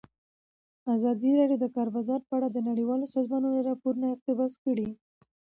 [0.95, 4.87] ازادي راډیو د د کار بازار په اړه د نړیوالو سازمانونو راپورونه اقتباس کړي.